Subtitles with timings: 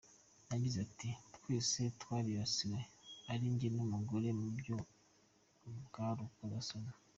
[0.51, 2.79] Yagize ati “Twese twaribasiwe
[3.31, 4.75] ari njye n’umugore, mu buryo
[5.59, 6.91] bw’urukozasoni.